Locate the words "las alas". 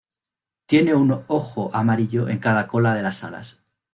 3.03-3.61